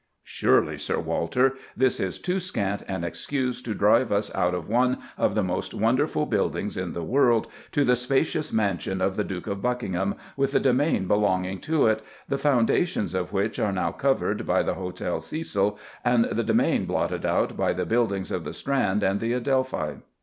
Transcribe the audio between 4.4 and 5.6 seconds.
of one of the